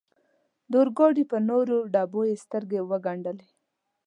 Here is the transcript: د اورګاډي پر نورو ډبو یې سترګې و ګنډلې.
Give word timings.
د 0.69 0.73
اورګاډي 0.81 1.23
پر 1.31 1.41
نورو 1.49 1.77
ډبو 1.93 2.21
یې 2.29 2.41
سترګې 2.43 2.79
و 2.89 2.91
ګنډلې. 3.05 3.49